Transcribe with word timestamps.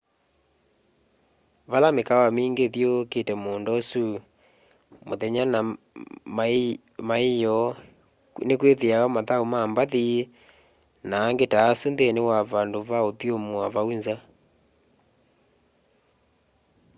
ve 1.71 1.79
mikaawa 1.97 2.27
mingi 2.37 2.63
ithyuukite 2.65 3.33
muunda 3.41 3.71
usu 3.79 4.03
na 4.19 4.23
muthenya 5.07 5.43
na 5.53 5.59
maiyoo 7.09 7.69
nikwithiawa 8.47 9.07
mathau 9.15 9.43
ma 9.51 9.59
mbathi 9.69 10.03
na 11.09 11.15
angi 11.27 11.45
ta 11.51 11.57
asu 11.69 11.85
nthini 11.93 12.21
wa 12.29 12.37
vandu 12.51 12.79
va 12.89 12.99
uthumua 13.09 13.65
vau 13.73 13.89
nza 13.99 14.15